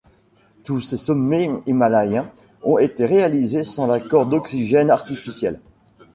[0.63, 2.31] Tous ces sommets himalayens
[2.63, 5.61] ont été réalisés sans l'apport d'oxygène artificiel.